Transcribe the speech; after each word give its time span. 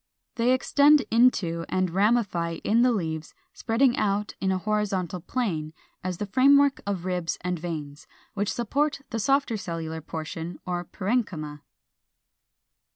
They 0.33 0.51
extend 0.53 1.01
into 1.11 1.63
and 1.69 1.91
ramify 1.91 2.57
in 2.63 2.81
the 2.81 2.91
leaves, 2.91 3.35
spreading 3.53 3.95
out 3.97 4.33
in 4.41 4.51
a 4.51 4.57
horizontal 4.57 5.19
plane, 5.19 5.73
as 6.03 6.17
the 6.17 6.25
framework 6.25 6.81
of 6.87 7.05
ribs 7.05 7.37
and 7.41 7.59
veins, 7.59 8.07
which 8.33 8.51
supports 8.51 9.03
the 9.11 9.19
softer 9.19 9.57
cellular 9.57 10.01
portion 10.01 10.57
or 10.65 10.83
parenchyma. 10.85 11.61